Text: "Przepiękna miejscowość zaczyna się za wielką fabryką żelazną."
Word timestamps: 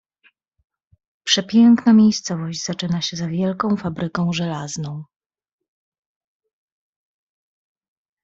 "Przepiękna 1.23 1.93
miejscowość 1.93 2.63
zaczyna 2.63 3.01
się 3.01 3.17
za 3.17 3.27
wielką 3.27 3.77
fabryką 3.77 4.33
żelazną." 4.33 5.03